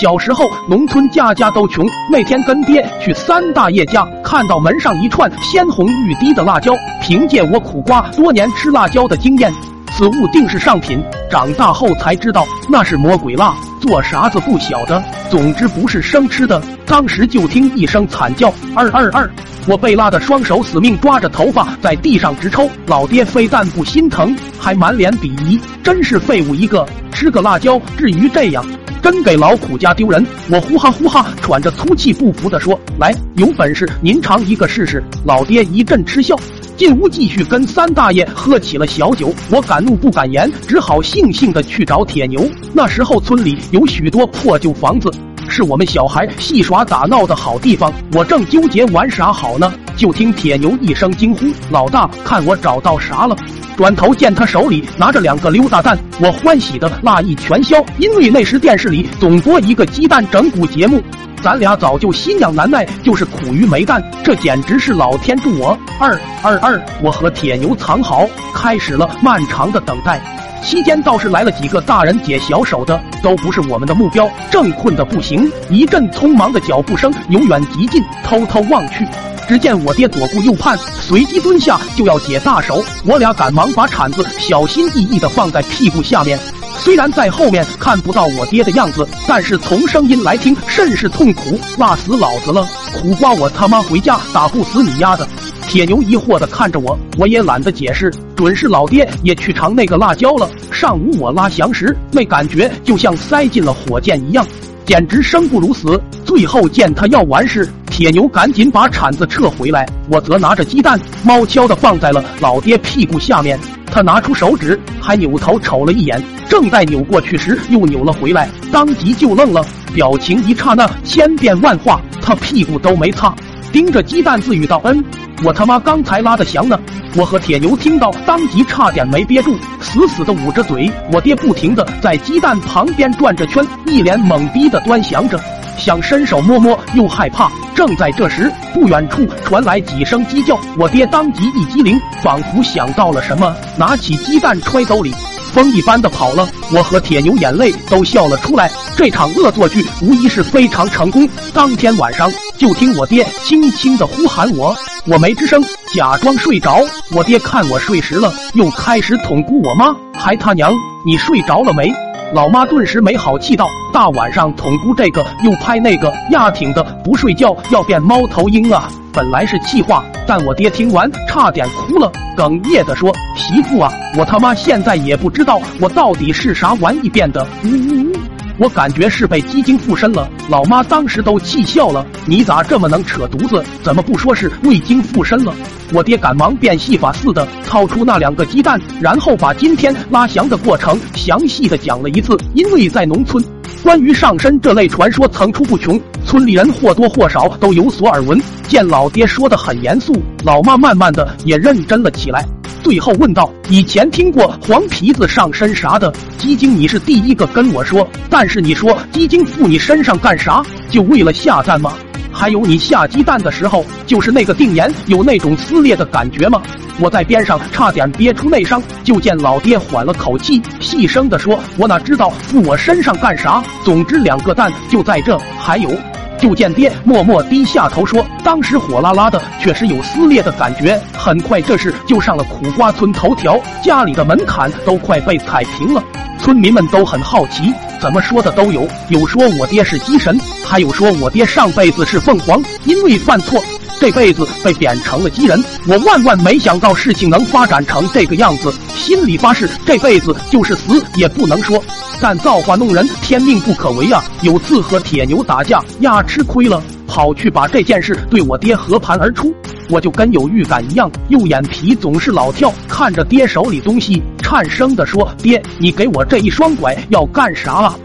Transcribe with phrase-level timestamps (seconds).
[0.00, 1.86] 小时候，农村家家都穷。
[2.10, 6.72] 那天跟爹去三大爷家，看到门上一串鲜红欲滴的辣椒。
[7.02, 9.52] 凭借我苦瓜多年吃辣椒的经验，
[9.92, 11.04] 此物定是上品。
[11.30, 15.04] 长大后才知道，那是魔鬼辣，做啥子不晓得。
[15.28, 16.62] 总之不是生吃的。
[16.86, 19.30] 当时就听一声惨叫，二二二！
[19.68, 22.70] 我被拉的双手死命抓着头发，在地上直抽。
[22.86, 26.86] 老爹非但不心疼，还满脸鄙夷，真是废物一个！
[27.20, 28.64] 吃个辣椒至于这样？
[29.02, 30.26] 真给老苦家丢人！
[30.48, 36.34] 我呼哈呼哈喘着粗气，不服的说：“来，有本事您尝一个试试！”老爹一阵嗤笑，
[36.78, 39.34] 进屋继续跟三大爷喝起了小酒。
[39.50, 42.48] 我敢怒不敢言，只好悻悻的去找铁牛。
[42.72, 45.12] 那时候村里有许多破旧房子，
[45.46, 47.92] 是我们小孩戏耍打闹的好地方。
[48.14, 53.36] 我正纠结玩啥好呢，就听铁牛一声惊呼：“老大，看我找到啥了！”
[53.80, 61.02] 转头见他手里拿着两个溜达蛋，我欢喜的辣意全消，因为那时电视里总播一个鸡蛋整蛊节目，
[61.42, 65.78] 咱俩早就心痒难耐，就是苦于没蛋，这简直是老天助我！
[65.98, 70.20] 二二二，我和铁牛藏好，开始了漫长的等待。
[70.62, 74.28] 期间倒是来了几个大人解小手的，都不是我们的目标。
[74.50, 79.06] 正困得不行，一阵匆忙的脚步声由远及近，偷偷望去。
[79.48, 82.84] 只见我爹左顾右盼，随即蹲下就要解大手。
[83.04, 86.38] 我俩赶忙把铲子小心翼翼地放在屁股下面。
[86.78, 91.58] 虽然在后面看不到我爹的样子，但是从声音来听，甚是痛苦。
[91.78, 92.66] 辣死老子了！
[92.94, 95.26] 苦瓜，我他妈回家打不死你丫的！
[95.70, 100.50] 铁牛疑惑地看着我，我也懒得解释，准是老爹也去尝那个辣椒了。
[100.72, 104.44] 上午我拉翔时，那感觉就像塞进了火箭一样，
[104.84, 106.02] 简直生不如死。
[106.24, 107.68] 最后见他要完事。
[107.88, 113.56] 铁牛赶紧把铲子撤回来，我则拿着鸡蛋，猫悄的放在了老爹屁股下面。
[113.86, 122.00] 他拿出手指，还扭头瞅了一眼，正在扭过去时，又扭了回来，当即就愣了，表情一刹那千变万化。
[122.20, 123.34] 他屁股都没擦，
[123.72, 125.04] 盯着鸡蛋自语道：“嗯，
[125.44, 126.78] 我他妈刚才拉的翔呢。”
[127.16, 130.88] 我和铁牛听到，当即差点没憋住，死死的捂着嘴。
[131.12, 135.36] 我爹不停的在鸡蛋旁边转着圈，一脸懵逼的端详着。
[135.76, 137.50] 想伸手摸摸，又害怕。
[137.74, 145.12] 正在这时，不远处传来几声鸡叫，我爹当即一激灵，仿佛想到了什么，拿起鸡蛋揣兜里，
[145.50, 146.48] 风一般的跑了。
[146.72, 148.70] 我和铁牛眼泪都笑了出来。
[148.96, 151.28] 这场恶作剧无疑是非常成功。
[151.52, 154.74] 当天晚上，就听我爹轻轻的呼喊我，
[155.06, 155.62] 我没吱声，
[155.92, 156.78] 假装睡着。
[157.12, 160.72] 我爹看我睡实了，又开始捅咕我妈，还他娘，
[161.04, 161.92] 你睡着了没？
[162.32, 178.12] 老妈顿时没好气道：“大晚上捅咕这个，又拍那个，压挺的不睡觉要变猫头鹰啊！”本来是气话，但我爹听完差点哭了，哽咽的说：“媳妇啊，我他妈现在也不知道我到底是啥玩意变的。”呜呜呜！
[178.58, 180.30] 我感觉是被鸡精附身了。
[180.48, 183.64] 老妈当时都气笑了：“你咋这么能扯犊子？
[183.82, 185.52] 怎么不说是味精附身了？”
[185.92, 192.36] 我爹赶忙变戏法似的掏出那两个鸡蛋，然后把今天拉翔的过程详细的讲了一次。
[192.54, 193.42] 因为在农村，
[193.82, 195.98] 关于上身这类传说层出不穷，
[196.30, 198.40] 村里人或多或少都有所耳闻。
[198.68, 200.14] 见老爹说的很严肃，
[200.44, 202.46] 老妈慢慢的也认真了起来。
[202.84, 208.06] 最后问道：“以前听过黄皮子上身啥的，鸡精你是第一个跟我说。
[208.28, 210.62] 但是你说鸡精附你身上干啥？
[210.88, 211.94] 就为了下蛋吗？”
[212.32, 216.62] 还有你下鸡蛋的时候，就是那个定眼有那种撕裂的感觉吗？
[217.00, 218.80] 我在边上差点憋出内伤。
[219.02, 223.60] 就见老爹缓了口气，细声的说：“我哪知道附我身上干啥？
[223.84, 225.36] 总之两个蛋就在这。
[225.58, 225.90] 还有。”
[226.40, 230.98] 就见爹默默低下头说：“当时火辣辣的，确实有撕裂的感觉。
[231.12, 236.02] 很快这事就上了苦瓜村头条，家里的门槛都快被踩平了。
[236.38, 243.62] 村民们都很好奇，怎么说的都有，有说我爹是鸡神，还有说我爹上辈子是凤凰，因为犯错。”
[244.00, 251.82] 这辈子被贬成了鸡人，我万万没想到事情能发展成这个样子，心里发誓这辈子就是死也不能说。
[252.18, 254.24] 但造化弄人，天命不可违啊！
[254.40, 259.54] 有次和铁牛打架，呀吃亏了，跑去把这件事对我爹和盘而出，
[259.90, 267.98] 我就跟有预感一样，右眼皮总是老跳，看着爹手里东西，颤声的说：“爹，你给我这一双拐要干啥啊？”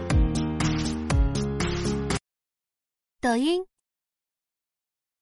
[3.20, 3.62] 抖音。